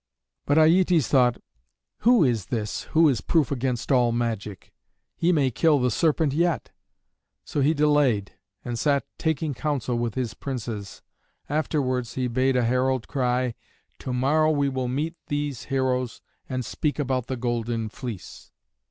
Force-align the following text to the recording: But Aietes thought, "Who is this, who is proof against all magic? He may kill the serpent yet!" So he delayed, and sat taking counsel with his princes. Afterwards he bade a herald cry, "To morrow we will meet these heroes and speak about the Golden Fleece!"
But 0.47 0.57
Aietes 0.57 1.05
thought, 1.09 1.39
"Who 1.99 2.23
is 2.23 2.47
this, 2.47 2.85
who 2.85 3.07
is 3.07 3.21
proof 3.21 3.51
against 3.51 3.91
all 3.91 4.11
magic? 4.11 4.73
He 5.15 5.31
may 5.31 5.51
kill 5.51 5.77
the 5.79 5.91
serpent 5.91 6.33
yet!" 6.33 6.71
So 7.45 7.61
he 7.61 7.75
delayed, 7.75 8.31
and 8.65 8.79
sat 8.79 9.05
taking 9.19 9.53
counsel 9.53 9.99
with 9.99 10.15
his 10.15 10.33
princes. 10.33 11.03
Afterwards 11.47 12.15
he 12.15 12.27
bade 12.27 12.55
a 12.55 12.63
herald 12.63 13.07
cry, 13.07 13.53
"To 13.99 14.11
morrow 14.11 14.49
we 14.49 14.69
will 14.69 14.87
meet 14.87 15.13
these 15.27 15.65
heroes 15.65 16.19
and 16.49 16.65
speak 16.65 16.97
about 16.97 17.27
the 17.27 17.37
Golden 17.37 17.87
Fleece!" 17.87 18.49